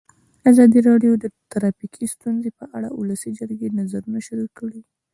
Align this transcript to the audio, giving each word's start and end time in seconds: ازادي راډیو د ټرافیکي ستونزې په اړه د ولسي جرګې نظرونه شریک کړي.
ازادي 0.51 0.79
راډیو 0.89 1.11
د 1.23 1.25
ټرافیکي 1.51 2.05
ستونزې 2.15 2.49
په 2.59 2.65
اړه 2.75 2.87
د 2.91 2.95
ولسي 3.01 3.29
جرګې 3.39 3.69
نظرونه 3.79 4.19
شریک 4.27 4.51
کړي. 4.59 4.81